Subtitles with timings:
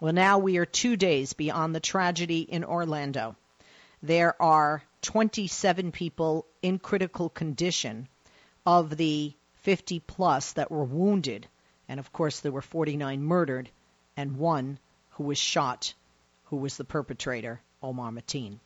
[0.00, 3.36] Well, now we are two days beyond the tragedy in Orlando.
[4.02, 8.08] There are 27 people in critical condition
[8.66, 11.46] of the 50 plus that were wounded.
[11.88, 13.70] And of course, there were 49 murdered
[14.16, 14.78] and one
[15.10, 15.94] who was shot,
[16.46, 18.58] who was the perpetrator, Omar Mateen.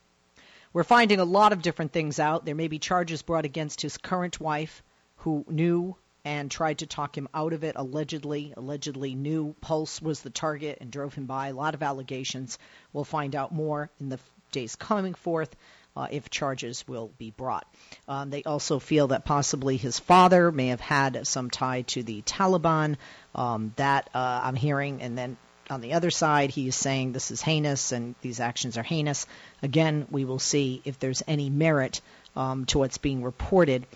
[0.72, 2.46] We're finding a lot of different things out.
[2.46, 4.82] There may be charges brought against his current wife,
[5.16, 5.96] who knew
[6.28, 8.52] and tried to talk him out of it, allegedly.
[8.54, 11.48] Allegedly knew Pulse was the target and drove him by.
[11.48, 12.58] A lot of allegations.
[12.92, 14.18] We'll find out more in the
[14.52, 15.56] days coming forth.
[15.96, 17.66] Uh, if charges will be brought.
[18.06, 22.22] Um, they also feel that possibly his father may have had some tie to the
[22.22, 22.98] Taliban.
[23.34, 25.36] Um, that uh, I'm hearing, and then
[25.70, 29.26] on the other side, he is saying this is heinous and these actions are heinous.
[29.60, 32.00] Again, we will see if there's any merit
[32.36, 33.86] um, to what's being reported.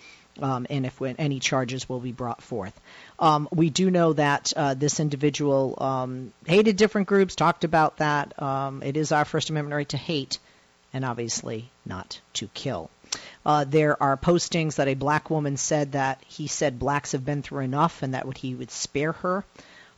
[0.41, 2.73] Um, and if any charges will be brought forth.
[3.19, 8.41] Um, we do know that uh, this individual um, hated different groups, talked about that.
[8.41, 10.39] Um, it is our First Amendment right to hate,
[10.91, 12.89] and obviously not to kill.
[13.45, 17.41] Uh, there are postings that a black woman said that he said blacks have been
[17.41, 19.43] through enough and that would, he would spare her.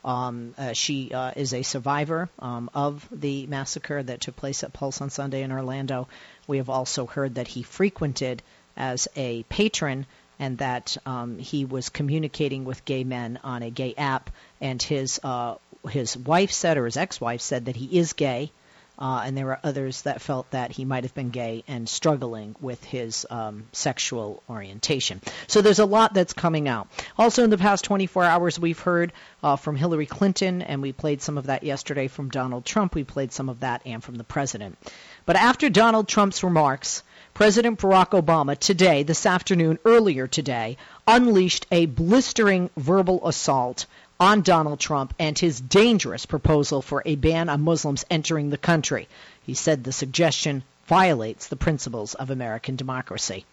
[0.04, 4.74] Um, uh, she uh, is a survivor um, of the massacre that took place at
[4.74, 6.08] Pulse on Sunday in Orlando.
[6.48, 8.44] We have also heard that he frequented
[8.78, 10.06] as a patron
[10.40, 14.30] and that um, he was communicating with gay men on a gay app.
[14.62, 15.56] And his uh,
[15.90, 18.52] his wife said, or his ex-wife said, that he is gay
[18.98, 22.56] uh, and there were others that felt that he might have been gay and struggling
[22.62, 25.22] with his um, sexual orientation.
[25.48, 26.88] So there's a lot that's coming out.
[27.18, 29.12] Also, in the past 24 hours, we've heard
[29.44, 32.96] uh, from Hillary Clinton, and we played some of that yesterday from Donald Trump.
[32.96, 34.78] We played some of that and from the president.
[35.26, 37.04] But after Donald Trump's remarks,
[37.36, 43.88] President Barack Obama today, this afternoon, earlier today, unleashed a blistering verbal assault
[44.22, 49.10] on Donald Trump and his dangerous proposal for a ban on Muslims entering the country.
[49.44, 53.44] He said the suggestion violates the principles of American democracy.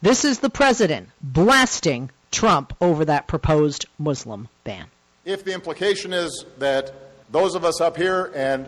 [0.00, 4.86] This is the president blasting Trump over that proposed Muslim ban.
[5.26, 6.90] If the implication is that
[7.30, 8.66] those of us up here and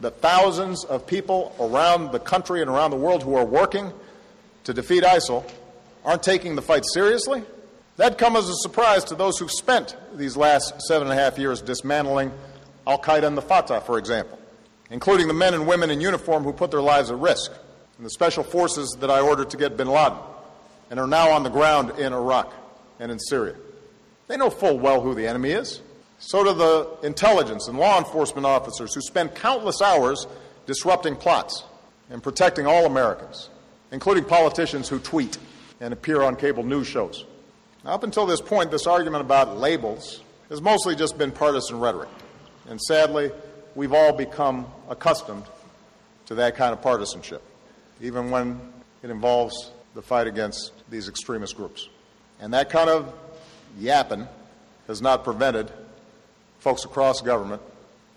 [0.00, 3.92] the thousands of people around the country and around the world who are working
[4.64, 5.48] to defeat ISIL
[6.04, 7.42] aren't taking the fight seriously,
[7.96, 11.38] that comes as a surprise to those who've spent these last seven and a half
[11.38, 12.32] years dismantling
[12.86, 14.38] Al Qaeda and the FATA, for example,
[14.90, 17.52] including the men and women in uniform who put their lives at risk,
[17.96, 20.18] and the special forces that I ordered to get bin Laden
[20.90, 22.54] and are now on the ground in Iraq
[22.98, 23.56] and in Syria.
[24.28, 25.80] They know full well who the enemy is.
[26.18, 30.26] So do the intelligence and law enforcement officers who spend countless hours
[30.66, 31.64] disrupting plots
[32.10, 33.50] and protecting all Americans,
[33.92, 35.38] including politicians who tweet
[35.80, 37.24] and appear on cable news shows.
[37.84, 42.08] Now, up until this point, this argument about labels has mostly just been partisan rhetoric.
[42.68, 43.30] And sadly,
[43.74, 45.44] we've all become accustomed
[46.26, 47.42] to that kind of partisanship,
[48.00, 48.60] even when
[49.02, 51.88] it involves the fight against these extremist groups.
[52.40, 53.12] And that kind of
[53.78, 54.26] yapping
[54.86, 55.70] has not prevented
[56.58, 57.62] folks across government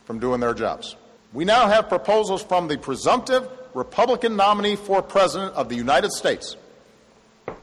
[0.06, 0.96] from doing their jobs.
[1.34, 6.56] We now have proposals from the presumptive Republican nominee for President of the United States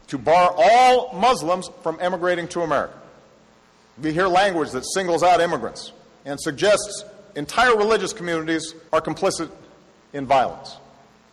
[0.08, 2.94] to bar all Muslims from emigrating to America.
[4.02, 5.92] We hear language that singles out immigrants
[6.24, 7.04] and suggests
[7.34, 9.50] entire religious communities are complicit
[10.12, 10.76] in violence.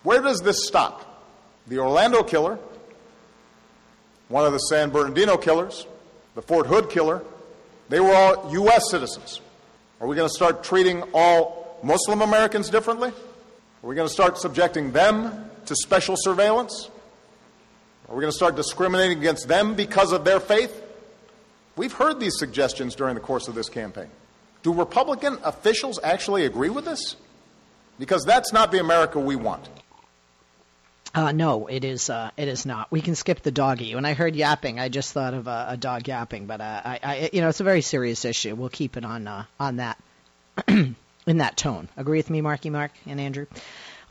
[0.03, 1.23] Where does this stop?
[1.67, 2.59] The Orlando killer,
[4.27, 5.87] one of the San Bernardino killers,
[6.35, 7.21] the Fort Hood killer,
[7.89, 8.89] they were all U.S.
[8.89, 9.41] citizens.
[10.01, 13.11] Are we going to start treating all Muslim Americans differently?
[13.85, 16.89] Are we going to start subjecting them to special surveillance?
[18.09, 20.81] Are we going to start discriminating against them because of their faith?
[21.75, 24.07] We've heard these suggestions during the course of this campaign.
[24.63, 27.15] Do Republican officials actually agree with this?
[27.99, 29.69] Because that's not the America we want.
[31.13, 32.09] Uh, no, it is.
[32.09, 32.91] Uh, it is not.
[32.91, 33.93] We can skip the doggy.
[33.93, 36.47] When I heard yapping, I just thought of a, a dog yapping.
[36.47, 38.55] But uh, I, I, you know, it's a very serious issue.
[38.55, 39.99] We'll keep it on uh, on that
[41.25, 41.89] in that tone.
[41.97, 43.47] Agree with me, Marky Mark and Andrew.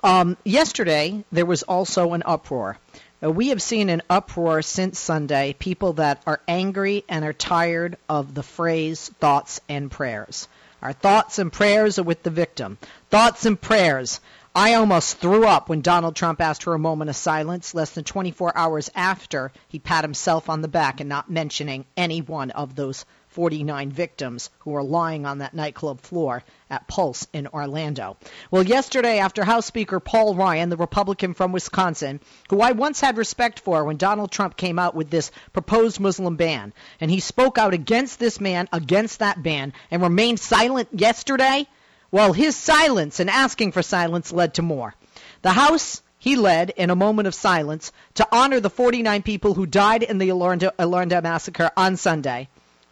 [0.02, 2.78] Um, yesterday, there was also an uproar
[3.24, 7.96] uh, we have seen an uproar since Sunday, people that are angry and are tired
[8.08, 10.48] of the phrase thoughts and prayers.
[10.82, 12.76] Our thoughts and prayers are with the victim.
[13.10, 14.20] Thoughts and prayers.
[14.56, 18.04] I almost threw up when Donald Trump asked for a moment of silence less than
[18.04, 22.76] 24 hours after he pat himself on the back and not mentioning any one of
[22.76, 28.16] those 49 victims who were lying on that nightclub floor at Pulse in Orlando.
[28.52, 33.16] Well, yesterday, after House Speaker Paul Ryan, the Republican from Wisconsin, who I once had
[33.16, 37.58] respect for when Donald Trump came out with this proposed Muslim ban, and he spoke
[37.58, 41.66] out against this man, against that ban, and remained silent yesterday,
[42.14, 44.94] Well, his silence and asking for silence led to more.
[45.42, 49.66] The House he led in a moment of silence to honor the 49 people who
[49.66, 52.48] died in the Orlando massacre on Sunday.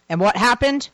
[0.09, 0.89] And what happened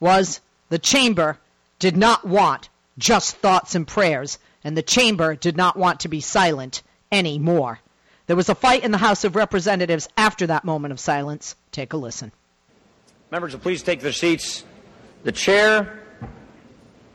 [0.00, 0.40] was
[0.70, 1.38] the chamber
[1.78, 6.20] did not want just thoughts and prayers, and the chamber did not want to be
[6.20, 6.82] silent
[7.12, 7.78] anymore.
[8.26, 11.54] There was a fight in the House of Representatives after that moment of silence.
[11.70, 12.32] Take a listen.
[13.30, 14.64] Members, please take their seats.
[15.22, 16.02] The chair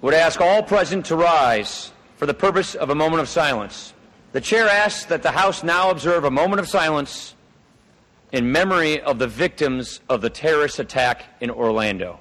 [0.03, 3.93] would ask all present to rise for the purpose of a moment of silence.
[4.33, 7.35] The chair asks that the House now observe a moment of silence
[8.33, 12.19] in memory of the victims of the terrorist attack in Orlando.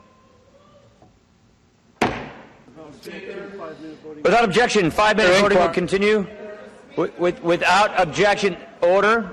[4.23, 6.27] Without objection, five minute voting will continue.
[6.97, 9.29] With, with, without objection, order.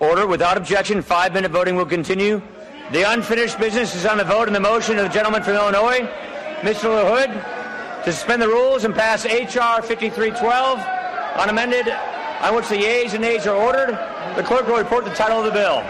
[0.00, 0.26] Order.
[0.26, 2.42] Without objection, five minute voting will continue.
[2.90, 6.00] The unfinished business is on the vote and the motion of the gentleman from Illinois,
[6.62, 6.90] Mr.
[6.90, 7.59] LaHood,
[8.04, 9.82] to suspend the rules and pass H.R.
[9.82, 10.80] 5312
[11.36, 11.88] unamended,
[12.40, 13.92] on which the yeas and nays are ordered.
[14.36, 15.84] The clerk will report the title of the bill.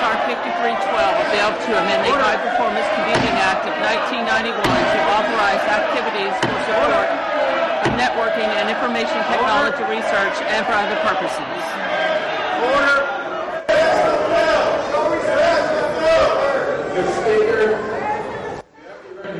[0.00, 0.16] H.R.
[0.24, 6.32] 5312, a bill to amend the High Performance Computing Act of 1991 to authorize activities
[6.40, 7.12] for support
[7.84, 11.44] of networking and information technology research and for other purposes.
[12.72, 13.20] Order.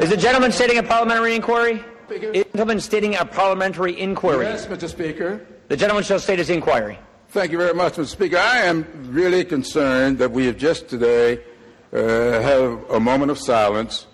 [0.01, 1.85] Is the gentleman stating a parliamentary inquiry?
[2.11, 2.33] Speaker.
[2.33, 4.45] Gentleman stating a parliamentary inquiry.
[4.47, 4.89] Yes, Mr.
[4.89, 5.47] Speaker.
[5.69, 6.99] The gentleman shall state his inquiry.
[7.29, 8.07] Thank you very much, Mr.
[8.07, 8.37] Speaker.
[8.37, 11.41] I am really concerned that we have just today
[11.93, 11.99] uh,
[12.43, 14.09] have a moment of silence,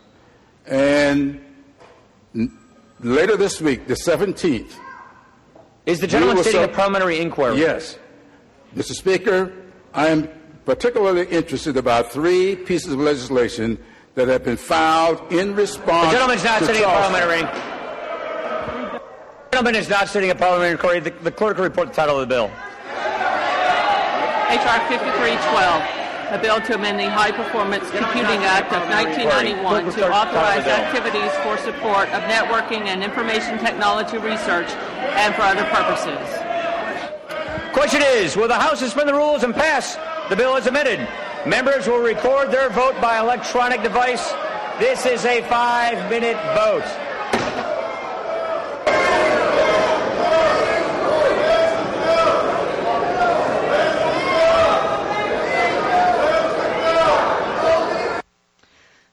[0.67, 1.41] and
[2.35, 2.59] n-
[3.01, 4.75] later this week, the 17th.
[5.87, 7.59] Is the gentleman stating a parliamentary inquiry?
[7.59, 7.99] Yes.
[8.75, 8.93] Mr.
[8.93, 9.55] Speaker,
[9.95, 10.29] I am
[10.67, 13.79] particularly interested about three pieces of legislation
[14.17, 16.09] that have been filed in response.
[16.09, 17.76] The gentleman's not sitting a parliamentary
[19.57, 21.01] gentleman is not sitting at parliamentary inquiry.
[21.01, 22.53] The, the clerk will report the title of the bill.
[24.53, 24.79] H.R.
[24.85, 31.33] 5312, a bill to amend the High Performance Computing Act of 1991 to authorize activities
[31.41, 34.69] for support of networking and information technology research
[35.17, 36.21] and for other purposes.
[37.73, 39.97] Question is, will the House suspend the rules and pass
[40.29, 41.01] the bill as amended?
[41.47, 44.35] Members will record their vote by electronic device.
[44.79, 47.06] This is a five-minute vote.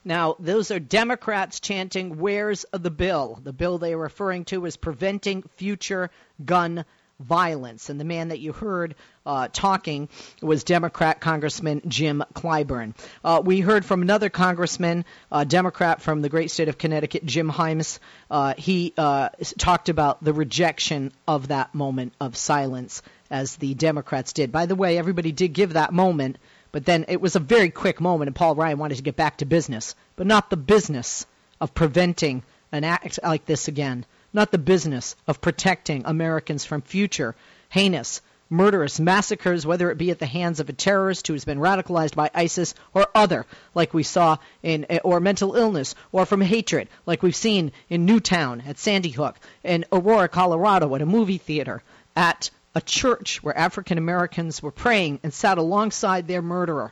[0.06, 3.40] Now, those are Democrats chanting, Where's the bill?
[3.42, 6.10] The bill they are referring to is Preventing Future
[6.44, 6.84] Gun
[7.20, 7.90] Violence.
[7.90, 8.96] And the man that you heard
[9.26, 10.10] uh, talking
[10.42, 12.96] was Democrat Congressman Jim Clyburn.
[13.24, 17.50] Uh, we heard from another congressman, uh, Democrat from the great state of Connecticut, Jim
[17.50, 18.00] Himes.
[18.30, 24.34] Uh, he uh, talked about the rejection of that moment of silence as the Democrats
[24.34, 24.52] did.
[24.52, 26.38] By the way, everybody did give that moment
[26.74, 29.38] but then it was a very quick moment, and Paul Ryan wanted to get back
[29.38, 31.26] to business, but not the business
[31.62, 37.36] of preventing an act like this again, not the business of protecting Americans from future
[37.70, 41.60] heinous, murderous massacres, whether it be at the hands of a terrorist who has been
[41.60, 43.46] radicalized by ISIS or other,
[43.76, 48.62] like we saw in, or mental illness, or from hatred, like we've seen in Newtown,
[48.62, 51.84] at Sandy Hook, in Aurora, Colorado, at a movie theater,
[52.16, 56.92] at a church where African Americans were praying and sat alongside their murderer.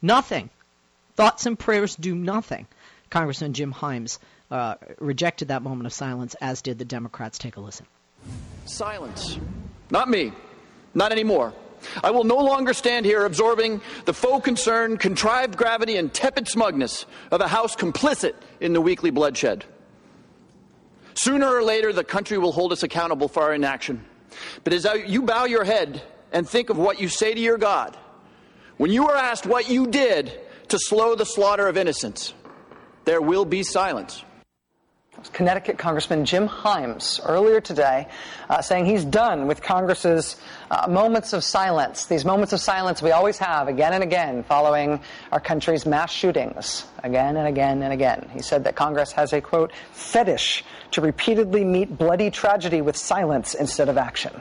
[0.00, 0.50] Nothing.
[1.16, 2.66] Thoughts and prayers do nothing.
[3.10, 4.18] Congressman Jim Himes
[4.50, 7.38] uh, rejected that moment of silence, as did the Democrats.
[7.38, 7.86] Take a listen.
[8.64, 9.38] Silence.
[9.90, 10.32] Not me.
[10.94, 11.52] Not anymore.
[12.02, 17.06] I will no longer stand here absorbing the faux concern, contrived gravity, and tepid smugness
[17.30, 19.64] of a House complicit in the weekly bloodshed.
[21.14, 24.04] Sooner or later, the country will hold us accountable for our inaction.
[24.64, 27.96] But as you bow your head and think of what you say to your God,
[28.76, 32.32] when you are asked what you did to slow the slaughter of innocents,
[33.04, 34.24] there will be silence.
[35.28, 38.08] Connecticut Congressman Jim Himes earlier today
[38.48, 40.36] uh, saying he's done with Congress's
[40.70, 45.00] uh, moments of silence, these moments of silence we always have again and again following
[45.32, 48.28] our country's mass shootings, again and again and again.
[48.32, 53.54] He said that Congress has a, quote, fetish to repeatedly meet bloody tragedy with silence
[53.54, 54.32] instead of action.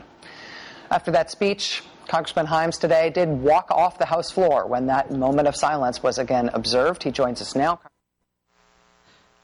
[0.91, 5.47] After that speech, Congressman Himes today did walk off the House floor when that moment
[5.47, 7.03] of silence was again observed.
[7.03, 7.79] He joins us now.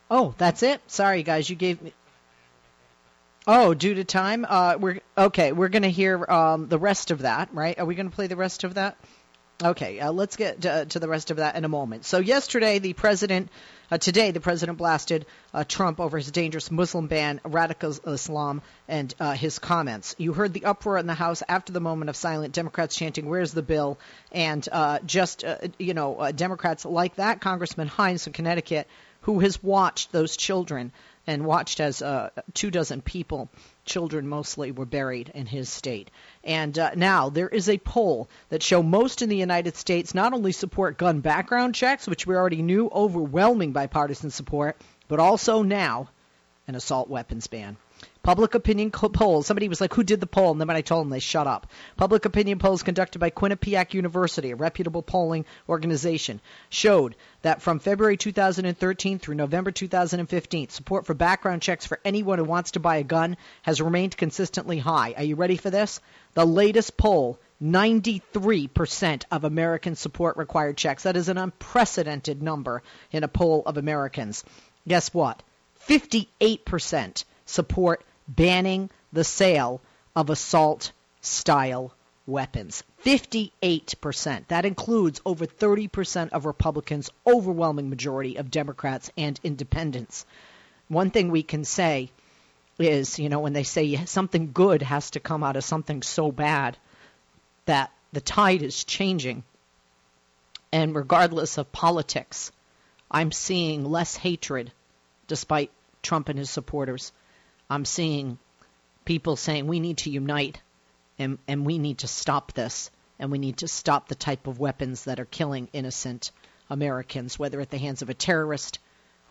[0.09, 0.81] Oh, that's it.
[0.87, 1.93] Sorry, guys, you gave me.
[3.47, 5.51] Oh, due to time, uh, we're okay.
[5.51, 7.77] We're going to hear um, the rest of that, right?
[7.79, 8.97] Are we going to play the rest of that?
[9.63, 12.05] Okay, uh, let's get to, to, the rest of that in a moment.
[12.05, 13.49] So, yesterday, the president
[13.91, 19.13] Uh, today, the president blasted uh, Trump over his dangerous Muslim ban, radical Islam, and
[19.19, 20.15] uh, his comments.
[20.17, 22.51] You heard the uproar in the House after the moment of silence.
[22.51, 23.99] Democrats chanting, "Where's the bill?"
[24.31, 25.43] and uh, just
[25.77, 28.87] you know, Democrats like that Congressman Himes of Connecticut,
[29.25, 30.91] who has watched those children
[31.25, 33.49] and watched as uh, two dozen people,
[33.83, 36.11] children mostly, were buried in his state.
[36.43, 40.33] And uh, now there is a poll that show most in the United States not
[40.33, 44.77] only support gun background checks, which we already knew overwhelming bipartisan support,
[45.07, 46.09] but also now
[46.67, 47.77] an assault weapons ban.
[48.25, 49.45] Public opinion polls.
[49.45, 51.45] Somebody was like, "Who did the poll?" And then when I told them, they shut
[51.45, 51.67] up.
[51.95, 58.17] Public opinion polls conducted by Quinnipiac University, a reputable polling organization, showed that from February
[58.17, 63.03] 2013 through November 2015, support for background checks for anyone who wants to buy a
[63.03, 65.13] gun has remained consistently high.
[65.15, 66.01] Are you ready for this?
[66.33, 71.03] The latest poll 93% of Americans support required checks.
[71.03, 74.43] That is an unprecedented number in a poll of Americans.
[74.87, 75.43] Guess what?
[75.87, 79.81] 58% support banning the sale
[80.15, 80.91] of assault
[81.21, 81.93] style
[82.27, 82.83] weapons.
[83.03, 84.47] 58%.
[84.47, 90.25] That includes over 30% of Republicans, overwhelming majority of Democrats and independents.
[90.87, 92.09] One thing we can say
[92.79, 96.31] is, you know, when they say something good has to come out of something so
[96.31, 96.77] bad,
[97.65, 99.43] that the tide is changing.
[100.71, 102.51] And regardless of politics,
[103.09, 104.71] I'm seeing less hatred
[105.27, 107.11] despite Trump and his supporters.
[107.69, 108.37] I'm seeing
[109.05, 110.61] people saying we need to unite
[111.17, 114.59] and, and we need to stop this and we need to stop the type of
[114.59, 116.31] weapons that are killing innocent
[116.69, 118.79] Americans, whether at the hands of a terrorist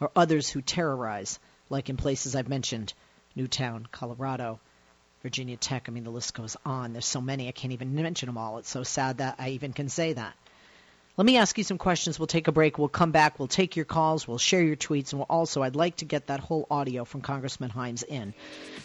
[0.00, 1.38] or others who terrorize,
[1.68, 2.92] like in places I've mentioned
[3.34, 4.60] Newtown, Colorado,
[5.22, 5.88] Virginia Tech.
[5.88, 6.92] I mean, the list goes on.
[6.92, 8.58] There's so many, I can't even mention them all.
[8.58, 10.34] It's so sad that I even can say that.
[11.16, 12.18] Let me ask you some questions.
[12.18, 12.78] We'll take a break.
[12.78, 13.38] We'll come back.
[13.38, 14.26] We'll take your calls.
[14.26, 15.12] We'll share your tweets.
[15.12, 18.35] And we'll also, I'd like to get that whole audio from Congressman Himes in.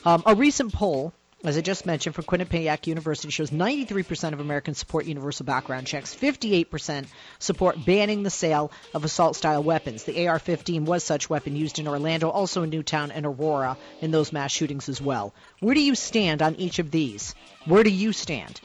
[0.06, 4.78] Um, a recent poll as I just mentioned, from Quinnipiac University shows 93% of Americans
[4.78, 6.14] support universal background checks.
[6.14, 7.06] 58%
[7.40, 10.04] support banning the sale of assault style weapons.
[10.04, 14.12] The AR 15 was such weapon used in Orlando, also in Newtown and Aurora in
[14.12, 15.34] those mass shootings as well.
[15.62, 17.34] Where do you stand on each of these?
[17.66, 18.60] Where do you stand?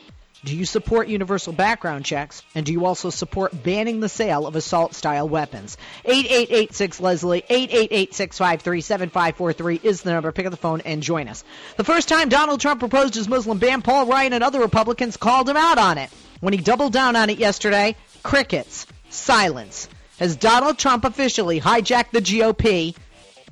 [0.44, 2.42] Do you support universal background checks?
[2.54, 5.78] And do you also support banning the sale of assault style weapons?
[6.04, 10.32] 8886 Leslie, 888 653 7543 is the number.
[10.32, 11.44] Pick up the phone and join us.
[11.78, 15.48] The first time Donald Trump proposed his Muslim ban, Paul Ryan and other Republicans called
[15.48, 16.10] him out on it.
[16.40, 19.88] When he doubled down on it yesterday, crickets, silence.
[20.18, 22.94] Has Donald Trump officially hijacked the GOP?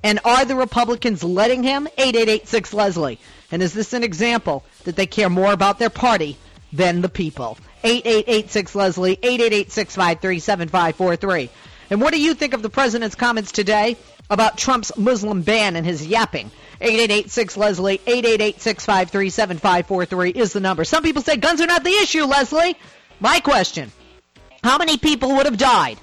[0.03, 1.87] And are the Republicans letting him?
[1.97, 3.19] 8886 Leslie.
[3.51, 6.37] And is this an example that they care more about their party
[6.73, 7.59] than the people.
[7.85, 11.51] 8886 Leslie, 888
[11.91, 13.97] And what do you think of the president's comments today
[14.31, 16.51] about Trump's Muslim ban and his yapping?
[16.81, 20.85] 8886 Leslie, 888 is the number.
[20.85, 22.77] Some people say guns are not the issue, Leslie.
[23.21, 23.93] My question
[24.65, 25.99] How many people would have died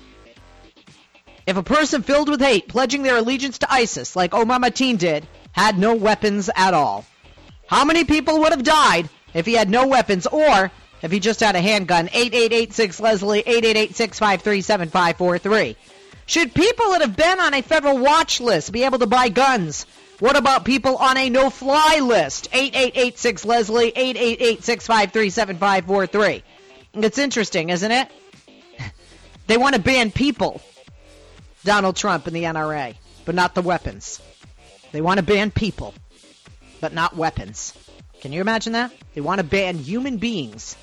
[1.46, 5.28] if a person filled with hate, pledging their allegiance to ISIS, like Omar Mateen did,
[5.52, 7.06] had no weapons at all?
[7.68, 10.72] How many people would have died if he had no weapons or
[11.02, 12.08] if he just had a handgun.
[12.08, 13.96] 8886 Leslie, 888
[16.26, 19.86] Should people that have been on a federal watch list be able to buy guns?
[20.20, 22.50] What about people on a no-fly list?
[22.52, 24.64] 8886 Leslie, 888
[26.94, 28.08] It's interesting, isn't it?
[29.48, 30.62] They want to ban people,
[31.64, 32.94] Donald Trump and the NRA,
[33.26, 34.22] but not the weapons.
[34.92, 35.96] They want to ban people,
[36.80, 37.74] but not weapons.
[38.22, 38.92] Can you imagine that?
[39.14, 40.76] They want to ban human beings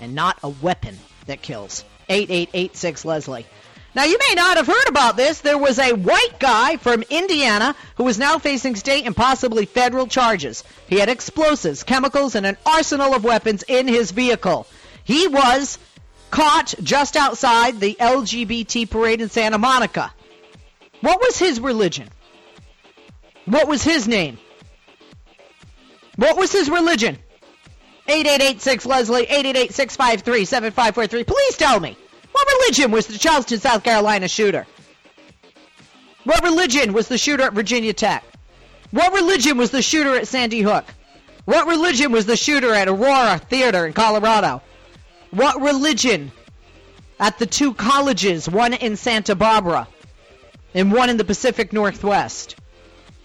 [0.00, 1.84] and not a weapon that kills.
[2.08, 3.46] 8886 Leslie.
[3.94, 5.40] Now, you may not have heard about this.
[5.40, 10.08] There was a white guy from Indiana who is now facing state and possibly federal
[10.08, 10.64] charges.
[10.88, 14.66] He had explosives, chemicals, and an arsenal of weapons in his vehicle.
[15.04, 15.78] He was
[16.32, 20.12] caught just outside the LGBT parade in Santa Monica.
[21.00, 22.08] What was his religion?
[23.44, 24.38] What was his name?
[26.16, 27.18] What was his religion?
[28.06, 31.24] 8886 Leslie, 888 653 7543.
[31.24, 31.96] Please tell me.
[32.32, 34.66] What religion was the Charleston, South Carolina shooter?
[36.24, 38.24] What religion was the shooter at Virginia Tech?
[38.90, 40.84] What religion was the shooter at Sandy Hook?
[41.44, 44.62] What religion was the shooter at Aurora Theater in Colorado?
[45.30, 46.32] What religion
[47.18, 49.88] at the two colleges, one in Santa Barbara
[50.74, 52.56] and one in the Pacific Northwest?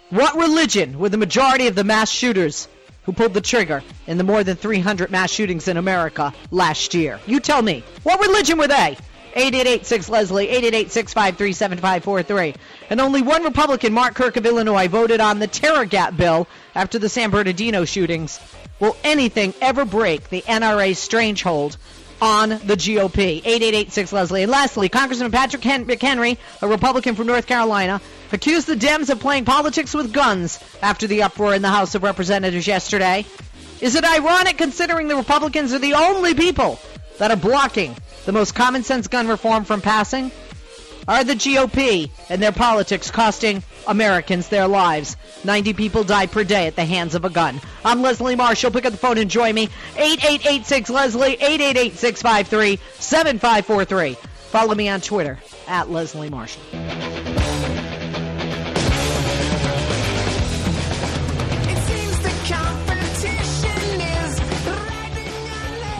[0.09, 2.67] What religion were the majority of the mass shooters
[3.03, 7.19] who pulled the trigger in the more than 300 mass shootings in America last year.
[7.25, 8.97] You tell me, what religion were they?
[9.35, 12.55] 888-6-Leslie, 888-653-7543.
[12.89, 16.99] And only one Republican, Mark Kirk of Illinois, voted on the terror gap bill after
[16.99, 18.39] the San Bernardino shootings.
[18.79, 21.77] Will anything ever break the NRA's strange hold
[22.21, 23.41] on the GOP.
[23.45, 24.43] 8886 Leslie.
[24.43, 29.45] And lastly, Congressman Patrick McHenry, a Republican from North Carolina, accused the Dems of playing
[29.45, 33.25] politics with guns after the uproar in the House of Representatives yesterday.
[33.81, 36.79] Is it ironic considering the Republicans are the only people
[37.17, 37.95] that are blocking
[38.25, 40.31] the most common sense gun reform from passing?
[41.07, 45.17] Are the GOP and their politics costing Americans their lives?
[45.43, 47.59] 90 people die per day at the hands of a gun.
[47.83, 48.69] I'm Leslie Marshall.
[48.69, 49.69] Pick up the phone and join me.
[49.95, 54.13] 8886 Leslie, 888 653 7543.
[54.49, 56.61] Follow me on Twitter at Leslie Marshall.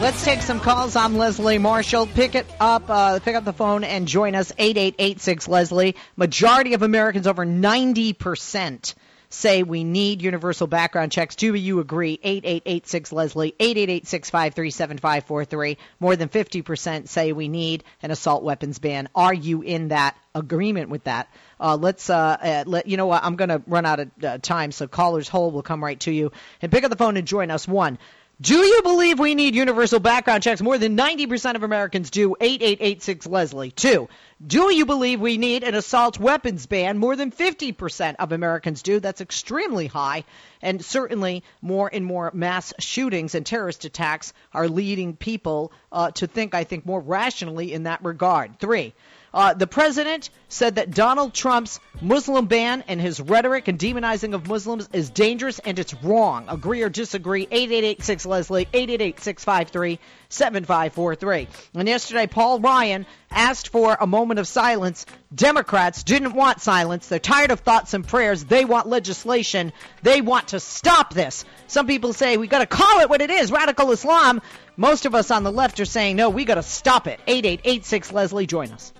[0.00, 0.96] Let's take some calls.
[0.96, 2.06] I'm Leslie Marshall.
[2.06, 4.50] Pick it up, uh, pick up the phone and join us.
[4.56, 5.94] 8886 Leslie.
[6.16, 8.94] Majority of Americans, over 90%,
[9.28, 11.36] say we need universal background checks.
[11.36, 12.18] Do you agree?
[12.22, 13.54] 8886 Leslie.
[13.60, 19.06] 888 More than 50% say we need an assault weapons ban.
[19.14, 21.28] Are you in that agreement with that?
[21.60, 24.38] Uh, let's uh, uh, let you know what I'm going to run out of uh,
[24.38, 27.26] time, so callers hold will come right to you and pick up the phone and
[27.26, 27.68] join us.
[27.68, 27.98] One.
[28.40, 30.62] Do you believe we need universal background checks?
[30.62, 32.36] More than 90% of Americans do.
[32.40, 33.70] 8886 Leslie.
[33.70, 34.08] Two.
[34.44, 36.96] Do you believe we need an assault weapons ban?
[36.96, 38.98] More than 50% of Americans do.
[38.98, 40.24] That's extremely high.
[40.62, 46.26] And certainly more and more mass shootings and terrorist attacks are leading people uh, to
[46.26, 48.58] think, I think, more rationally in that regard.
[48.58, 48.94] Three.
[49.32, 54.48] Uh, the president said that Donald Trump's Muslim ban and his rhetoric and demonizing of
[54.48, 56.46] Muslims is dangerous and it's wrong.
[56.48, 57.42] Agree or disagree?
[57.42, 59.98] 8886 Leslie, 888 653
[60.30, 61.48] 7543.
[61.74, 65.04] And yesterday, Paul Ryan asked for a moment of silence.
[65.34, 67.08] Democrats didn't want silence.
[67.08, 68.44] They're tired of thoughts and prayers.
[68.44, 69.72] They want legislation.
[70.02, 71.44] They want to stop this.
[71.66, 74.40] Some people say we got to call it what it is radical Islam.
[74.76, 77.20] Most of us on the left are saying, no, we got to stop it.
[77.26, 78.92] 8886 Leslie, join us.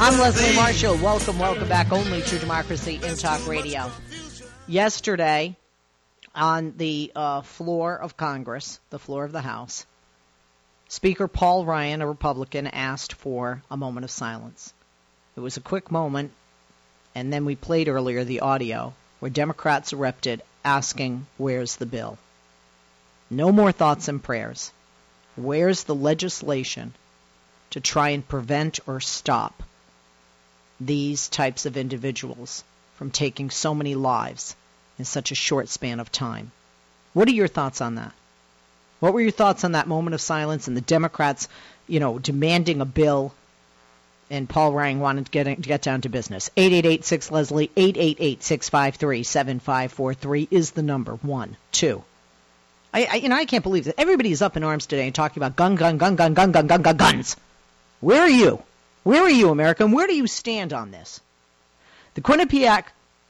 [0.00, 0.96] I'm Leslie Marshall.
[0.96, 3.90] Welcome, welcome back only to Democracy in Talk Radio.
[4.66, 5.56] Yesterday,
[6.38, 9.84] on the uh, floor of Congress, the floor of the House,
[10.88, 14.72] Speaker Paul Ryan, a Republican, asked for a moment of silence.
[15.36, 16.32] It was a quick moment,
[17.14, 22.16] and then we played earlier the audio where Democrats erupted asking, Where's the bill?
[23.28, 24.72] No more thoughts and prayers.
[25.36, 26.94] Where's the legislation
[27.70, 29.62] to try and prevent or stop
[30.80, 34.56] these types of individuals from taking so many lives
[34.98, 36.50] in such a short span of time.
[37.12, 38.12] What are your thoughts on that?
[39.00, 41.48] What were your thoughts on that moment of silence and the Democrats,
[41.86, 43.32] you know, demanding a bill
[44.30, 46.50] and Paul Ryan wanted to get, to get down to business.
[46.56, 51.14] 888 Leslie, 888 653 7543 is the number.
[51.14, 52.04] One, two.
[52.92, 55.14] I, I, you know, I can't believe that everybody is up in arms today and
[55.14, 57.36] talking about gun, gun, gun, gun, gun, gun, gun, gun, guns.
[58.00, 58.62] Where are you?
[59.02, 59.84] Where are you, America?
[59.84, 61.20] And where do you stand on this?
[62.14, 62.84] The Quinnipiac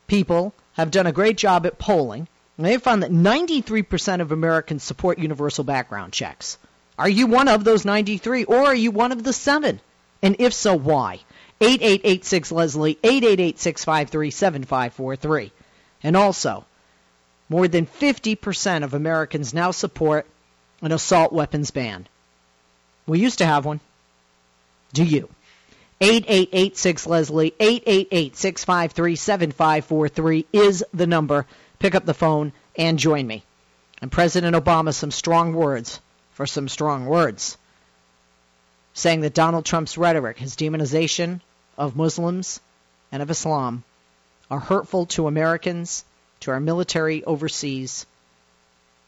[0.07, 4.85] people have done a great job at polling, and they found that 93% of Americans
[4.85, 6.57] support universal background checks.
[6.97, 9.81] Are you one of those 93, or are you one of the seven?
[10.23, 11.21] And if so, why?
[11.61, 15.53] 8886 Leslie, 888 653 7543.
[16.05, 16.65] And also,
[17.49, 20.27] more than 50% of Americans now support
[20.81, 22.07] an assault weapons ban.
[23.07, 23.81] We used to have one.
[24.93, 25.29] Do you?
[26.01, 31.47] 8886 Leslie, 888 653 7543 is the number.
[31.81, 33.43] Pick up the phone and join me.
[34.01, 36.01] And President Obama, some strong words
[36.33, 37.59] for some strong words,
[38.95, 41.41] saying that Donald Trump's rhetoric, his demonization
[41.77, 42.61] of Muslims
[43.11, 43.83] and of Islam,
[44.49, 46.05] are hurtful to Americans,
[46.41, 48.07] to our military overseas,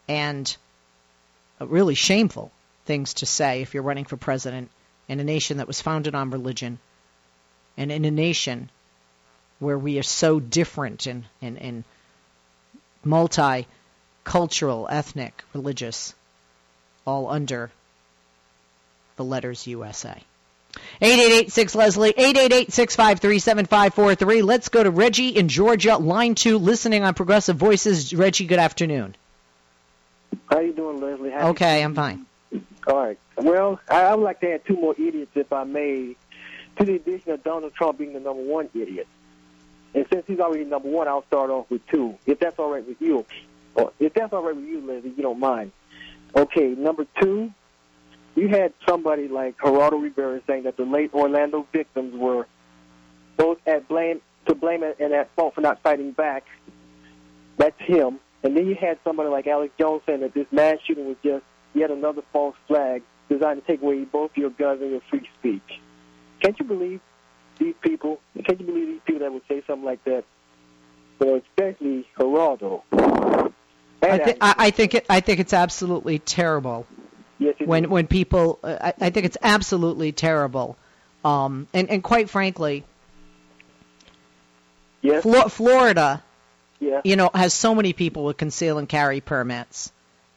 [0.09, 0.57] and
[1.61, 2.51] really shameful
[2.85, 4.69] things to say if you're running for president
[5.11, 6.79] in a nation that was founded on religion,
[7.75, 8.69] and in a nation
[9.59, 11.83] where we are so different and, and, and
[13.05, 16.15] multicultural, ethnic, religious,
[17.05, 17.69] all under
[19.17, 20.23] the letters USA.
[21.01, 28.13] 8886 Leslie, 888 Let's go to Reggie in Georgia, line two, listening on Progressive Voices.
[28.13, 29.13] Reggie, good afternoon.
[30.49, 31.31] How are you doing, Leslie?
[31.31, 32.25] How okay, I'm fine.
[32.87, 33.19] All right.
[33.41, 36.15] Well, I would like to add two more idiots, if I may,
[36.77, 39.07] to the addition of Donald Trump being the number one idiot.
[39.93, 42.87] And since he's already number one, I'll start off with two, if that's all right
[42.87, 43.25] with you.
[43.75, 45.71] Or if that's all right with you, Leslie, you don't mind.
[46.35, 47.51] Okay, number two,
[48.35, 52.47] you had somebody like Geraldo Rivera saying that the late Orlando victims were
[53.37, 56.45] both at blame to blame and at fault for not fighting back.
[57.57, 58.19] That's him.
[58.43, 61.43] And then you had somebody like Alex Jones saying that this mass shooting was just
[61.73, 65.79] yet another false flag designed to take away both your guns and your free speech.
[66.41, 66.99] Can't you believe
[67.57, 68.19] these people?
[68.45, 70.25] Can't you believe these people that would say something like that?
[71.19, 72.83] So especially Geraldo.
[74.03, 76.87] I, th- I, think it, I think it's absolutely terrible.
[77.37, 80.77] Yes, when when people, uh, I, I think it's absolutely terrible,
[81.25, 82.83] um, and and quite frankly,
[85.01, 85.23] yes.
[85.23, 86.23] Flo- Florida,
[86.79, 87.01] yeah.
[87.03, 89.91] you know, has so many people with conceal and carry permits.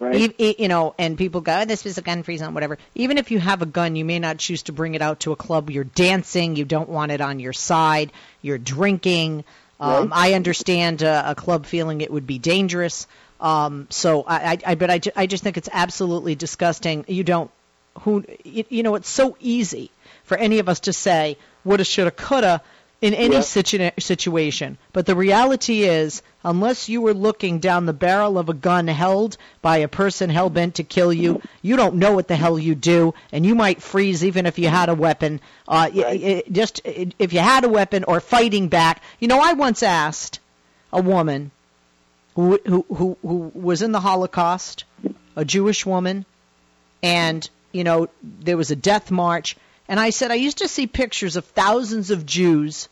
[0.05, 0.35] Right.
[0.39, 2.79] E- you know, and people go, oh, this is a gun-free zone, whatever.
[2.95, 5.33] Even if you have a gun, you may not choose to bring it out to
[5.33, 5.71] a club.
[5.71, 6.57] You're dancing.
[6.57, 8.13] You don't want it on your side.
[8.43, 9.45] You're drinking.
[9.81, 10.31] Um, right.
[10.31, 13.07] I understand uh, a club feeling it would be dangerous.
[13.41, 17.05] Um, so I, I, I but I, ju- I just think it's absolutely disgusting.
[17.09, 17.51] You don't,
[18.01, 19.91] who, you, you know, it's so easy
[20.25, 22.63] for any of us to say woulda, shoulda, coulda
[23.05, 23.41] in any Yeah.
[23.43, 24.79] situ- situation.
[24.95, 29.37] But the reality is, unless you were looking down the barrel of a gun held
[29.61, 32.75] by a person hell bent to kill you, you don't know what the hell you
[32.75, 35.41] do, and you might freeze even if you had a weapon.
[35.69, 36.23] Uh, Right.
[36.23, 39.03] y- just uh, if you had a weapon or fighting back.
[39.21, 40.41] You know, I once asked
[40.91, 41.51] a woman
[42.37, 44.85] who who who, who was in the Holocaust,
[45.37, 46.25] a Jewish woman,
[47.03, 49.57] and you know there was a death march,
[49.89, 52.89] and I said I used to see pictures of thousands of Jews,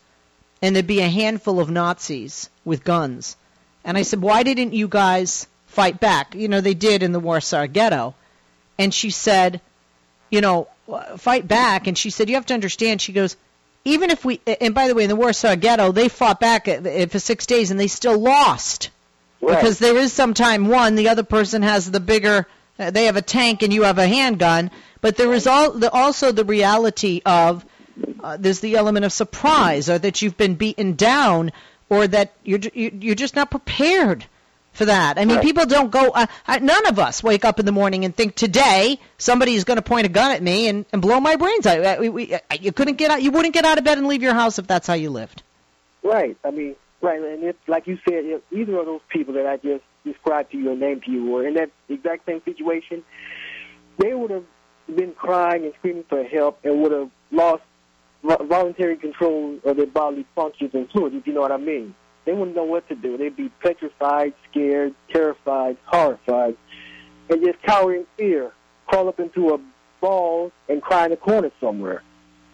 [0.63, 3.35] and there'd be a handful of Nazis with guns,
[3.85, 6.33] and I said why didn't you guys fight back?
[6.33, 8.15] You know they did in the Warsaw Ghetto,
[8.79, 9.61] and she said,
[10.31, 10.67] you know,
[11.17, 12.99] fight back, and she said you have to understand.
[13.01, 13.35] She goes.
[13.85, 17.05] Even if we, and by the way, in the Warsaw Ghetto, they fought back uh,
[17.07, 18.89] for six days and they still lost
[19.43, 19.57] Right.
[19.57, 22.47] because there is sometime one the other person has the bigger
[22.79, 24.71] uh, they have a tank and you have a handgun
[25.01, 27.65] but there is all also the reality of
[28.23, 31.51] uh, there's the element of surprise or that you've been beaten down
[31.89, 34.25] or that you're you're just not prepared
[34.71, 35.45] for that i mean Right.
[35.45, 38.35] people don't go uh, uh, none of us wake up in the morning and think
[38.35, 41.65] today somebody is going to point a gun at me and, and blow my brains
[41.67, 43.97] out Uh, we, we, uh, you couldn't get out you wouldn't get out of bed
[43.99, 45.43] and leave your house if that's how you lived
[46.05, 46.35] Right.
[46.43, 47.21] I mean, right.
[47.21, 50.57] And if, like you said, if either of those people that I just described to
[50.57, 53.03] you and named to you were in that exact same situation,
[53.99, 54.43] they would have
[54.93, 57.63] been crying and screaming for help and would have lost
[58.23, 61.93] voluntary control of their bodily functions and fluids, if you know what I mean.
[62.25, 63.17] They wouldn't know what to do.
[63.17, 66.55] They'd be petrified, scared, terrified, horrified,
[67.29, 68.53] and just cower in fear,
[68.87, 69.59] crawl up into a
[69.99, 72.01] ball and cry in a corner somewhere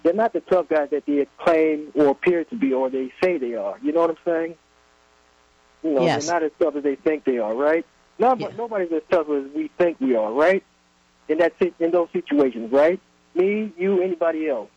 [0.04, 3.38] they're not the tough guys that they claim or appear to be or they say
[3.38, 3.78] they are.
[3.82, 4.56] You know what I'm saying?
[5.84, 6.26] You know, Yes.
[6.26, 7.86] they're not as tough as they think they are, right?
[8.18, 8.58] Nobody, Yeah.
[8.58, 10.64] Nobody's as tough as we think we are, right?
[11.28, 13.00] In that in those situations, right?
[13.36, 14.70] Me, you, anybody else.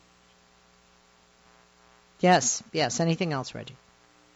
[2.23, 3.77] Yes yes anything else reggie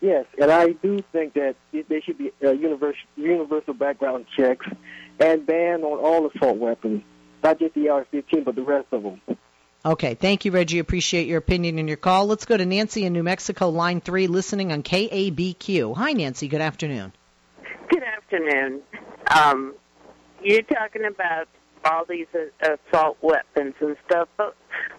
[0.02, 4.66] Yes, and I do think that it- there should be uh, universal, universal background checks
[5.18, 7.02] and ban on all assault weapons,
[7.42, 9.22] not just the AR-15, but the rest of them.
[9.86, 10.80] Okay, thank you, Reggie.
[10.80, 12.26] Appreciate your opinion and your call.
[12.26, 15.96] Let's go to Nancy in New Mexico, line three, listening on KABQ.
[15.96, 16.46] Hi, Nancy.
[16.46, 17.14] Good afternoon.
[17.88, 18.82] Good afternoon.
[19.34, 19.74] Um,
[20.42, 21.48] you're talking about
[21.86, 24.54] all these uh, assault weapons and stuff, but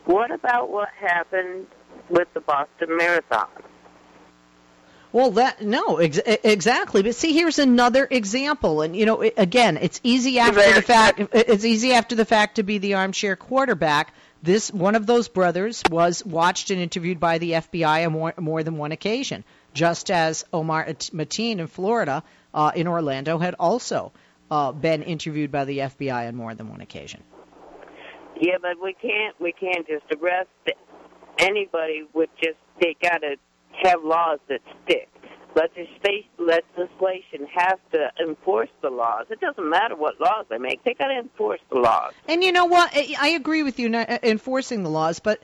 [0.06, 1.68] what about what happened
[2.10, 3.48] with the Boston Marathon?
[5.14, 7.02] Well, that no, ex- exactly.
[7.02, 11.22] But see, here's another example, and you know, it, again, it's easy after the fact.
[11.34, 14.14] It's easy after the fact to be the armchair quarterback.
[14.44, 18.64] This one of those brothers was watched and interviewed by the FBI on more, more
[18.64, 19.44] than one occasion,
[19.74, 24.12] just as Omar At- Mateen in Florida, uh, in Orlando, had also
[24.52, 27.24] uh, been interviewed by the FBI on more than one occasion.
[28.40, 30.50] Yeah, but we can't we can't just arrest
[31.40, 33.36] anybody would just they got to
[33.84, 35.10] have laws that stick.
[35.56, 39.26] Legislation legislation has to enforce the laws.
[39.32, 42.14] It doesn't matter what laws they make; they got to enforce the laws.
[42.28, 42.92] And you know what?
[42.96, 45.42] I agree with you uh, enforcing the laws, but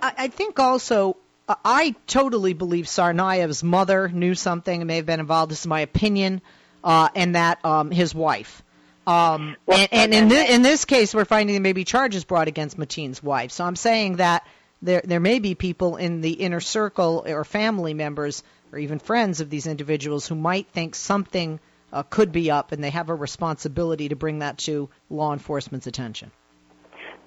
[0.00, 1.16] I, I think also
[1.48, 5.52] uh, I totally believe Tsarnaev's mother knew something and may have been involved.
[5.52, 6.40] This is my opinion,
[6.82, 8.64] uh, and that um, his wife.
[9.06, 12.48] Um, and and in, thi- in this case, we're finding there may be charges brought
[12.48, 13.52] against Mateen's wife.
[13.52, 14.46] So I'm saying that
[14.82, 18.42] there there may be people in the inner circle or family members
[18.72, 21.60] or even friends of these individuals who might think something
[21.92, 25.86] uh, could be up, and they have a responsibility to bring that to law enforcement's
[25.86, 26.30] attention.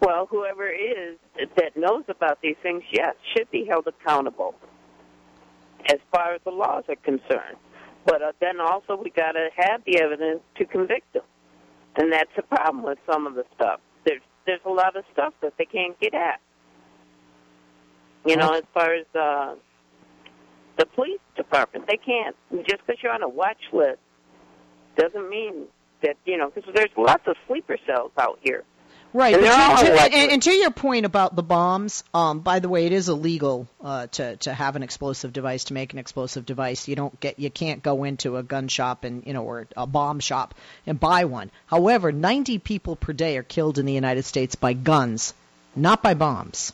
[0.01, 1.17] Well, whoever is
[1.55, 4.55] that knows about these things, yes, should be held accountable
[5.87, 7.57] as far as the laws are concerned.
[8.05, 11.23] But uh, then also we got to have the evidence to convict them,
[11.95, 13.79] and that's the problem with some of the stuff.
[14.03, 16.39] There's there's a lot of stuff that they can't get at.
[18.25, 19.55] You know, as far as uh,
[20.77, 22.35] the police department, they can't.
[22.67, 23.99] Just because you're on a watch list
[24.97, 25.65] doesn't mean
[26.01, 26.51] that you know.
[26.53, 28.63] Because there's lots of sleeper cells out here.
[29.15, 32.67] Right, And to, to, and, and to your point about the bombs, um, by the
[32.67, 36.45] way, it is illegal uh, to to have an explosive device to make an explosive
[36.45, 36.89] device.
[36.89, 39.87] You don't get you can't go into a gun shop and you know or a
[39.87, 40.53] bomb shop
[40.85, 41.49] and buy one.
[41.65, 45.33] However, 90 people per day are killed in the United States by guns,
[45.77, 46.73] not by bombs.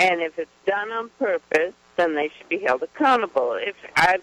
[0.00, 3.58] And if it's done on purpose, then they should be held accountable.
[3.60, 4.18] If I,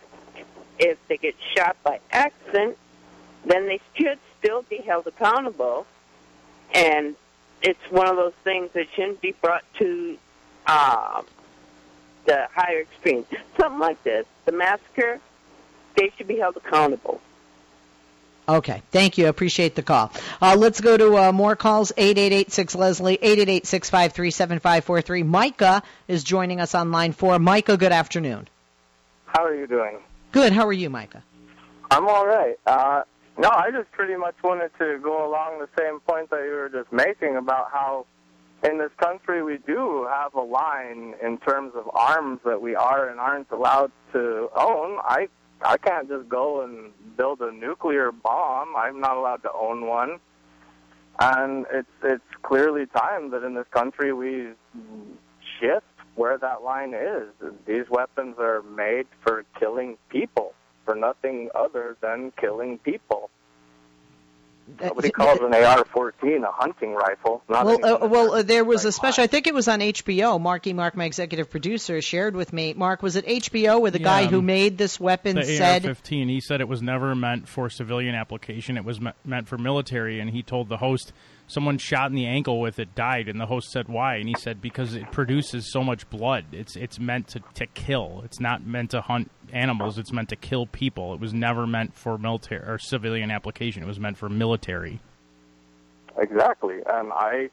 [0.80, 2.78] if they get shot by accident,
[3.46, 5.86] then they should still be held accountable.
[6.74, 7.16] And
[7.62, 10.18] it's one of those things that shouldn't be brought to
[10.66, 11.22] uh,
[12.26, 13.26] the higher extreme.
[13.60, 15.20] Something like this, the massacre,
[15.96, 17.22] they should be held accountable.
[18.50, 19.26] Okay, thank you.
[19.26, 20.12] I appreciate the call.
[20.42, 21.92] Uh, let's go to uh, more calls.
[21.98, 25.24] Eight eight eight six Leslie eight eight eight six five three seven five four three.
[25.24, 27.40] Micah is joining us on line four.
[27.40, 28.48] Micah, good afternoon.
[29.26, 30.00] How are you doing?
[30.32, 30.54] Good.
[30.54, 31.24] How are you, Micah?
[31.92, 32.58] I'm all right.
[32.66, 33.04] Uh,
[33.38, 36.70] no, I just pretty much wanted to go along the same point that you were
[36.70, 38.06] just making about how
[38.64, 43.10] in this country we do have a line in terms of arms that we are
[43.10, 45.00] and aren't allowed to own.
[45.04, 45.28] I
[45.62, 48.76] I can't just go and build a nuclear bomb.
[48.76, 50.20] I'm not allowed to own one.
[51.20, 54.50] And it's it's clearly time that in this country we
[55.60, 57.28] shift where that line is.
[57.66, 60.54] These weapons are made for killing people,
[60.86, 63.30] for nothing other than killing people.
[64.82, 67.42] Nobody calls an AR-14 a hunting rifle.
[67.48, 68.04] Not Well, anyone.
[68.04, 69.24] uh, well, uh, there was a special.
[69.24, 70.40] I think it was on HBO.
[70.42, 72.74] Marky Mark, my executive producer, shared with me.
[72.74, 75.86] Mark, was it HBO where the guy who made this weapon the said?
[75.86, 76.30] AR-15.
[76.30, 78.76] He said it was never meant for civilian application.
[78.78, 80.20] It was me- meant for military.
[80.20, 81.14] And he told the host,
[81.48, 83.28] someone shot in the ankle with it died.
[83.28, 84.16] And the host said, why?
[84.16, 86.46] And he said, because it produces so much blood.
[86.52, 88.22] It's it's meant to, to kill.
[88.24, 89.98] It's not meant to hunt animals.
[89.98, 91.14] It's meant to kill people.
[91.14, 93.84] It was never meant for military or civilian application.
[93.84, 95.00] It was meant for military.
[96.18, 96.80] Exactly.
[96.86, 97.50] And I,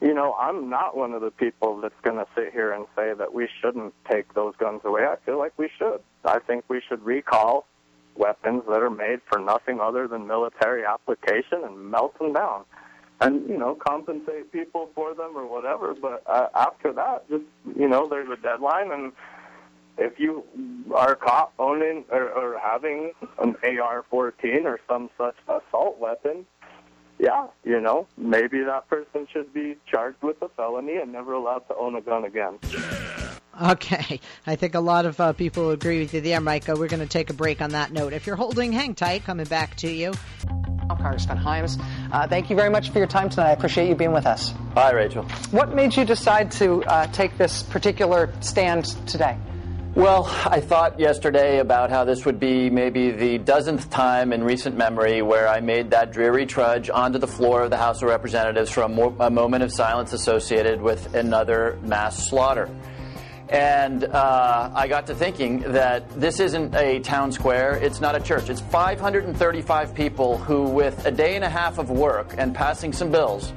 [0.00, 3.12] you know, I'm not one of the people that's going to sit here and say
[3.14, 5.02] that we shouldn't take those guns away.
[5.02, 6.00] I feel like we should.
[6.24, 7.66] I think we should recall
[8.16, 12.64] weapons that are made for nothing other than military application and melt them down.
[13.20, 15.94] And, you know, compensate people for them or whatever.
[15.94, 18.92] But uh, after that, just, you know, there's a deadline.
[18.92, 19.12] And
[19.96, 20.44] if you
[20.94, 26.44] are caught owning or, or having an AR 14 or some such assault weapon,
[27.18, 31.66] yeah, you know, maybe that person should be charged with a felony and never allowed
[31.68, 32.58] to own a gun again.
[33.62, 36.74] Okay, I think a lot of uh, people agree with you there, Micah.
[36.76, 38.12] We're going to take a break on that note.
[38.12, 39.24] If you're holding, hang tight.
[39.24, 40.12] Coming back to you.
[41.06, 43.50] Congressman Himes, uh, thank you very much for your time tonight.
[43.50, 44.52] I appreciate you being with us.
[44.74, 45.22] Hi, Rachel.
[45.52, 49.38] What made you decide to uh, take this particular stand today?
[49.94, 54.76] Well, I thought yesterday about how this would be maybe the dozenth time in recent
[54.76, 58.70] memory where I made that dreary trudge onto the floor of the House of Representatives
[58.72, 62.68] for a, mo- a moment of silence associated with another mass slaughter.
[63.48, 68.20] And uh, I got to thinking that this isn't a town square, it's not a
[68.20, 68.50] church.
[68.50, 73.10] It's 535 people who, with a day and a half of work and passing some
[73.10, 73.52] bills,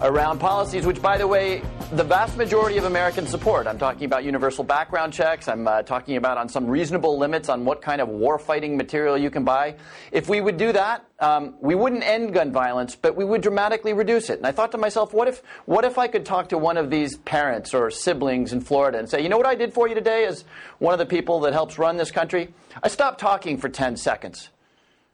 [0.00, 3.66] around policies, which, by the way, the vast majority of Americans support.
[3.66, 5.48] I'm talking about universal background checks.
[5.48, 9.30] I'm uh, talking about on some reasonable limits on what kind of war-fighting material you
[9.30, 9.76] can buy.
[10.12, 13.92] If we would do that, um, we wouldn't end gun violence, but we would dramatically
[13.92, 14.38] reduce it.
[14.38, 16.90] And I thought to myself, what if, what if I could talk to one of
[16.90, 19.94] these parents or siblings in Florida and say, you know what I did for you
[19.94, 20.44] today as
[20.78, 22.52] one of the people that helps run this country?
[22.82, 24.50] I stopped talking for 10 seconds.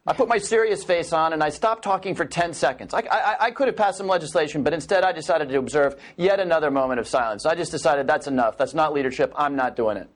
[0.04, 2.92] I put my serious face on and I stopped talking for 10 seconds.
[2.92, 6.40] I, I, I, could have passed some legislation, but instead I decided to observe yet
[6.40, 7.46] another moment of silence.
[7.46, 8.58] I just decided that's enough.
[8.58, 9.32] That's not leadership.
[9.36, 10.08] I'm not doing it.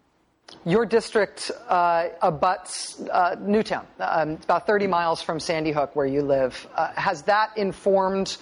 [0.64, 6.22] Your district uh, abuts uh, Newtown, um, about 30 miles from Sandy Hook, where you
[6.22, 6.66] live.
[6.75, 8.37] Uh, has that informed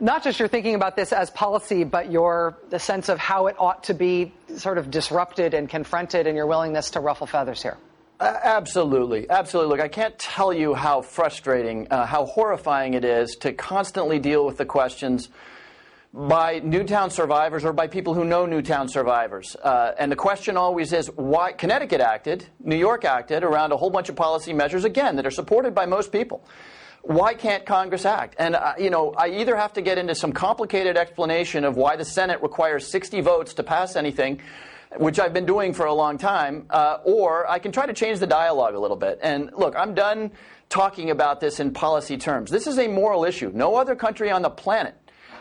[0.00, 3.56] not just your thinking about this as policy, but your the sense of how it
[3.58, 7.76] ought to be sort of disrupted and confronted, and your willingness to ruffle feathers here?
[8.22, 9.70] Absolutely, absolutely.
[9.70, 14.46] Look, I can't tell you how frustrating, uh, how horrifying it is to constantly deal
[14.46, 15.28] with the questions
[16.14, 19.56] by Newtown survivors or by people who know Newtown survivors.
[19.56, 23.90] Uh, and the question always is why Connecticut acted, New York acted around a whole
[23.90, 26.44] bunch of policy measures, again, that are supported by most people.
[27.00, 28.36] Why can't Congress act?
[28.38, 31.96] And, uh, you know, I either have to get into some complicated explanation of why
[31.96, 34.40] the Senate requires 60 votes to pass anything
[34.96, 38.18] which I've been doing for a long time, uh, or I can try to change
[38.18, 39.18] the dialogue a little bit.
[39.22, 40.32] And look, I'm done
[40.68, 42.50] talking about this in policy terms.
[42.50, 43.50] This is a moral issue.
[43.54, 44.94] No other country on the planet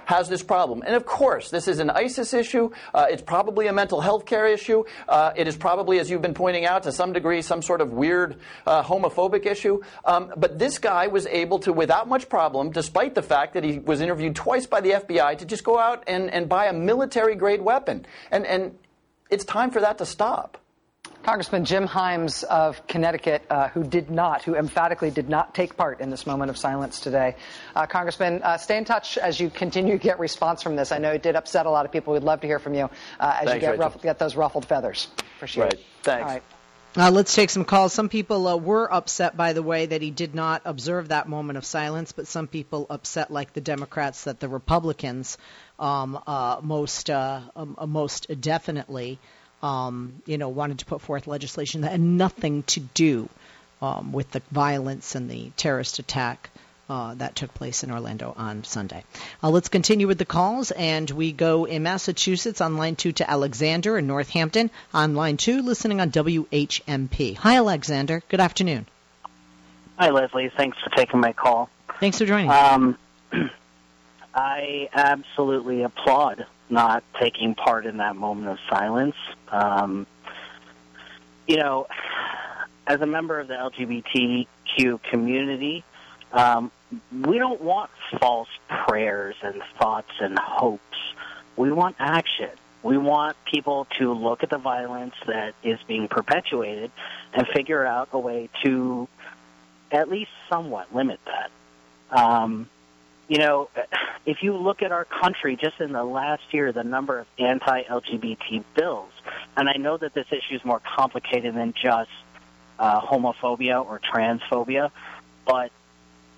[0.06, 0.84] has this problem.
[0.86, 2.72] And of course, this is an ISIS issue.
[2.94, 4.84] Uh, it's probably a mental health care issue.
[5.08, 7.94] Uh, it is probably, as you've been pointing out, to some degree, some sort of
[7.94, 9.82] weird uh, homophobic issue.
[10.04, 13.80] Um, but this guy was able to, without much problem, despite the fact that he
[13.80, 17.36] was interviewed twice by the FBI, to just go out and, and buy a military
[17.36, 18.06] grade weapon.
[18.32, 18.76] And, and
[19.32, 20.58] it's time for that to stop.
[21.24, 26.02] Congressman Jim Himes of Connecticut, uh, who did not, who emphatically did not take part
[26.02, 27.36] in this moment of silence today.
[27.76, 30.92] Uh, Congressman, uh, stay in touch as you continue to get response from this.
[30.92, 32.14] I know it did upset a lot of people.
[32.14, 32.90] We'd love to hear from you
[33.20, 35.10] uh, as Thanks, you get, get, those ruffled feathers.
[35.38, 35.74] Appreciate right.
[35.74, 35.86] it.
[36.02, 36.24] Thanks.
[36.24, 36.44] All right.
[36.94, 37.94] Uh, let's take some calls.
[37.94, 41.58] Some people uh, were upset, by the way, that he did not observe that moment
[41.58, 45.38] of silence, but some people upset, like the Democrats, that the Republicans
[45.82, 49.20] um, uh, most uh, um, most definitely
[49.62, 53.30] um, you know, wanted to put forth legislation that had nothing to do
[53.82, 56.50] um, with the violence and the terrorist attack
[56.90, 59.04] uh, that took place in Orlando on Sunday.
[59.42, 63.30] Uh, let's continue with the calls, and we go in Massachusetts on line two to
[63.30, 67.38] Alexander in Northampton on line two, listening on WHMP.
[67.38, 68.22] Hi, Alexander.
[68.28, 68.88] Good afternoon.
[69.98, 70.52] Hi, Leslie.
[70.58, 71.70] Thanks for taking my call.
[72.00, 72.50] Thanks for joining.
[74.34, 79.16] I absolutely applaud not taking part in that moment of silence.
[79.50, 80.08] Um,
[81.48, 81.88] you know,
[82.88, 85.84] as a member of the LGBTQ community,
[86.32, 86.72] um,
[87.12, 88.48] we don't want false
[88.88, 90.82] prayers and thoughts and hopes.
[91.58, 92.50] We want action.
[92.84, 96.92] We want people to look at the violence that is being perpetuated
[97.34, 99.08] and figure out a way to
[99.92, 101.52] at least somewhat limit that.
[102.18, 102.70] Um,
[103.28, 103.70] you know,
[104.26, 107.84] if you look at our country just in the last year, the number of anti
[107.84, 109.12] LGBT bills,
[109.58, 112.10] and I know that this issue is more complicated than just
[112.78, 114.92] uh, homophobia or transphobia,
[115.46, 115.72] but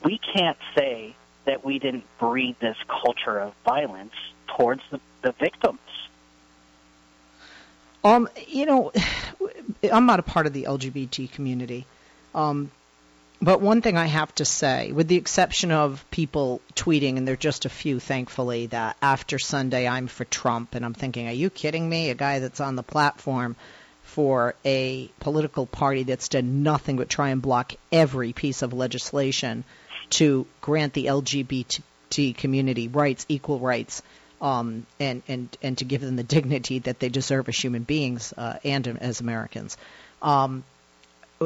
[0.03, 1.15] we can't say
[1.45, 4.13] that we didn't breed this culture of violence
[4.47, 5.79] towards the, the victims.
[8.03, 8.91] Um, you know,
[9.91, 11.85] I'm not a part of the LGBT community.
[12.33, 12.71] Um,
[13.43, 17.33] but one thing I have to say, with the exception of people tweeting, and there
[17.33, 21.33] are just a few, thankfully, that after Sunday I'm for Trump, and I'm thinking, are
[21.33, 22.09] you kidding me?
[22.09, 23.57] A guy that's on the platform
[24.03, 29.65] for a political party that's done nothing but try and block every piece of legislation
[30.11, 34.03] to grant the LGBT community rights, equal rights,
[34.41, 38.33] um, and, and, and to give them the dignity that they deserve as human beings
[38.37, 39.75] uh, and as Americans.
[40.21, 40.63] Um,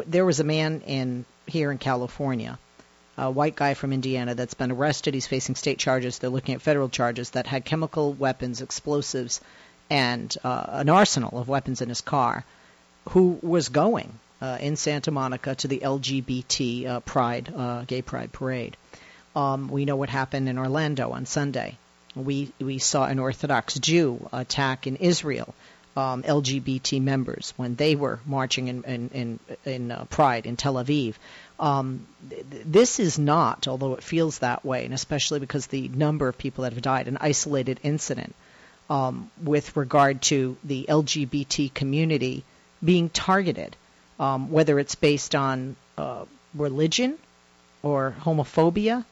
[0.05, 2.60] there was a man in here in California,
[3.17, 5.13] a white guy from Indiana that's been arrested.
[5.13, 6.19] He's facing state charges.
[6.19, 9.41] They're looking at federal charges that had chemical weapons, explosives,
[9.89, 12.45] and uh, an arsenal of weapons in his car.
[13.10, 18.31] Who was going uh, in Santa Monica to the LGBT uh, Pride, uh, Gay Pride
[18.31, 18.77] parade?
[19.36, 21.77] Um, we know what happened in Orlando on Sunday.
[22.15, 25.53] We we saw an Orthodox Jew attack in Israel
[25.97, 30.75] um, LGBT members when they were marching in in in, in uh, Pride in Tel
[30.75, 31.15] Aviv.
[31.60, 36.27] Um, th- this is not, although it feels that way, and especially because the number
[36.27, 38.36] of people that have died, an isolated incident
[38.91, 42.43] um, with regard to the LGBT community
[42.83, 43.75] being targeted,
[44.19, 47.17] um, whether it's based on uh, religion
[47.81, 49.03] or homophobia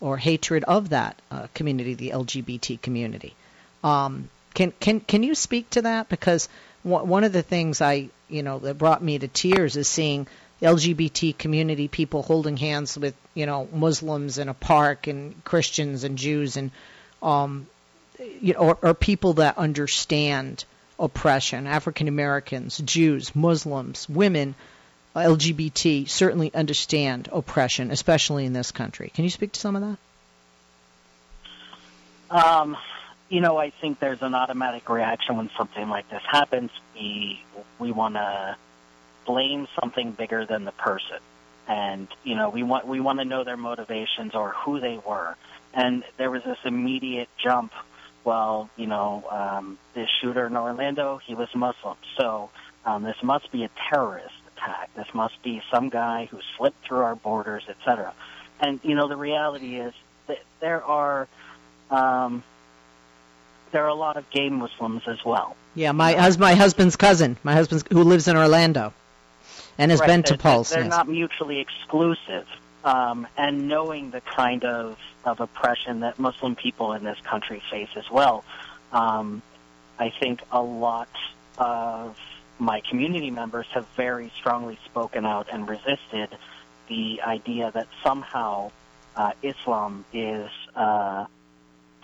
[0.00, 3.34] or hatred of that uh, community, the LGBT community.
[3.82, 6.08] Um, can can can you speak to that?
[6.08, 6.48] Because
[6.82, 10.26] one of the things I you know that brought me to tears is seeing
[10.60, 16.18] LGBT community people holding hands with you know Muslims in a park and Christians and
[16.18, 16.72] Jews and
[17.22, 17.68] um,
[18.18, 20.64] you know or, or people that understand
[20.98, 24.56] oppression, African Americans, Jews, Muslims, women.
[25.14, 29.10] LGBT certainly understand oppression, especially in this country.
[29.14, 29.82] Can you speak to some of
[32.30, 32.44] that?
[32.44, 32.76] Um,
[33.28, 36.70] you know, I think there's an automatic reaction when something like this happens.
[36.94, 37.42] We
[37.78, 38.56] we want to
[39.26, 41.18] blame something bigger than the person,
[41.66, 45.36] and you know, we want we want to know their motivations or who they were.
[45.74, 47.72] And there was this immediate jump.
[48.24, 52.50] Well, you know, um, this shooter in Orlando, he was Muslim, so
[52.84, 54.90] um, this must be a terrorist attack.
[54.96, 58.14] This must be some guy who slipped through our borders, etc.
[58.60, 59.92] And you know, the reality is
[60.28, 61.28] that there are.
[61.90, 62.42] Um,
[63.72, 65.56] there are a lot of gay Muslims as well.
[65.74, 68.92] Yeah, my hus- my husband's cousin, my husband's who lives in Orlando,
[69.78, 70.70] and has right, been to they're, Pulse.
[70.70, 70.90] They're yes.
[70.90, 72.46] not mutually exclusive,
[72.84, 77.90] um, and knowing the kind of of oppression that Muslim people in this country face
[77.96, 78.44] as well,
[78.92, 79.42] um,
[79.98, 81.08] I think a lot
[81.58, 82.16] of
[82.58, 86.36] my community members have very strongly spoken out and resisted
[86.88, 88.70] the idea that somehow
[89.16, 91.26] uh, Islam is uh,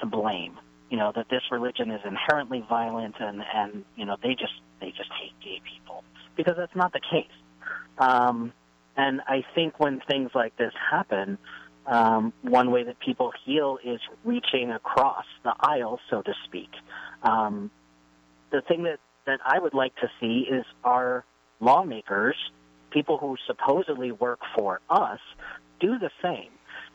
[0.01, 0.59] to blame.
[0.95, 4.93] You know that this religion is inherently violent, and and you know they just they
[4.93, 6.05] just hate gay people
[6.37, 7.27] because that's not the case.
[7.99, 8.53] Um,
[8.97, 11.37] and I think when things like this happen,
[11.89, 16.71] um, one way that people heal is reaching across the aisle, so to speak.
[17.25, 17.73] Um,
[18.53, 21.25] the thing that, that I would like to see is our
[21.59, 22.37] lawmakers,
[22.93, 25.19] people who supposedly work for us,
[25.81, 26.53] do the same.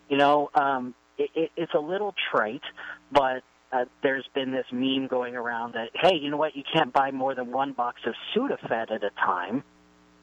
[0.07, 2.63] You know, um, it, it, it's a little trite,
[3.11, 6.91] but uh, there's been this meme going around that, hey, you know what, you can't
[6.91, 9.63] buy more than one box of Sudafed at a time,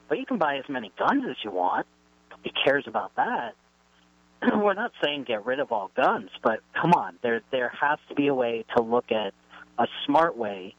[0.09, 1.87] but you can buy as many guns as you want.
[2.29, 3.55] Nobody cares about that.
[4.53, 8.15] We're not saying get rid of all guns, but come on, there there has to
[8.15, 9.33] be a way to look at
[9.79, 10.75] a smart way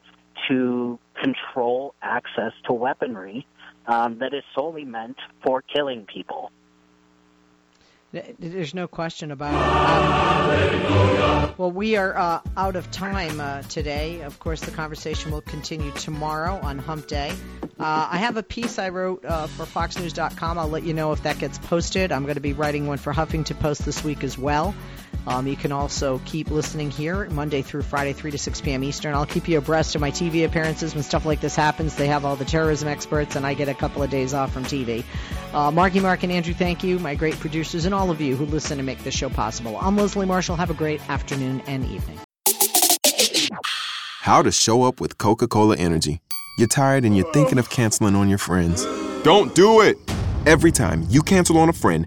[0.48, 3.46] to control access to weaponry
[3.86, 6.52] um, that is solely meant for killing people.
[8.10, 10.74] There's no question about it.
[10.90, 14.22] Um, well, we are uh, out of time uh, today.
[14.22, 17.32] Of course, the conversation will continue tomorrow on Hump Day.
[17.78, 20.58] Uh, I have a piece I wrote uh, for FoxNews.com.
[20.58, 22.10] I'll let you know if that gets posted.
[22.10, 24.74] I'm going to be writing one for Huffington Post this week as well.
[25.28, 28.82] Um, you can also keep listening here Monday through Friday, 3 to 6 p.m.
[28.82, 29.12] Eastern.
[29.14, 31.94] I'll keep you abreast of my TV appearances when stuff like this happens.
[31.96, 34.64] They have all the terrorism experts, and I get a couple of days off from
[34.64, 35.04] TV.
[35.52, 38.46] Uh, Marky Mark and Andrew, thank you, my great producers, and all of you who
[38.46, 39.76] listen and make this show possible.
[39.78, 40.56] I'm Leslie Marshall.
[40.56, 42.18] Have a great afternoon and evening.
[44.22, 46.22] How to show up with Coca Cola Energy.
[46.56, 48.84] You're tired and you're thinking of canceling on your friends.
[49.24, 49.98] Don't do it!
[50.46, 52.06] Every time you cancel on a friend,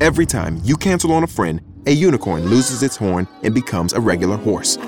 [0.00, 4.00] Every time you cancel on a friend, a unicorn loses its horn and becomes a
[4.00, 4.78] regular horse.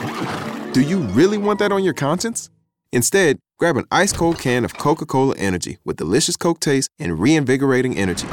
[0.73, 2.49] Do you really want that on your conscience?
[2.95, 7.19] Instead, grab an ice cold can of Coca Cola Energy with delicious Coke taste and
[7.19, 8.27] reinvigorating energy.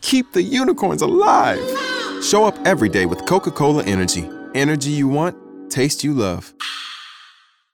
[0.00, 1.58] Keep the unicorns alive!
[2.22, 4.30] Show up every day with Coca Cola Energy.
[4.54, 5.36] Energy you want,
[5.72, 6.54] taste you love.